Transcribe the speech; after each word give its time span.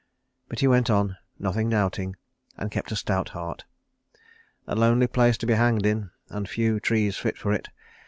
But 0.49 0.61
he 0.61 0.67
went 0.67 0.89
on, 0.89 1.15
nothing 1.37 1.69
doubting, 1.69 2.15
and 2.57 2.71
kept 2.71 2.91
a 2.91 2.95
stout 2.95 3.29
heart. 3.37 3.65
"A 4.65 4.73
lonely 4.73 5.05
place 5.05 5.37
to 5.37 5.45
be 5.45 5.53
hanged 5.53 5.85
in, 5.85 6.09
and 6.27 6.49
few 6.49 6.79
trees 6.79 7.17
fit 7.17 7.37
for 7.37 7.53
it. 7.53 7.69